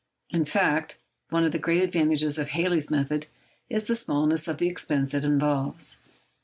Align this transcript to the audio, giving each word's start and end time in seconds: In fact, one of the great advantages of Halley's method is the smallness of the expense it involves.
In 0.31 0.45
fact, 0.45 0.97
one 1.29 1.43
of 1.45 1.51
the 1.51 1.59
great 1.59 1.83
advantages 1.83 2.39
of 2.39 2.49
Halley's 2.49 2.89
method 2.89 3.27
is 3.69 3.83
the 3.83 3.95
smallness 3.95 4.47
of 4.47 4.57
the 4.57 4.67
expense 4.67 5.13
it 5.13 5.23
involves. 5.23 5.99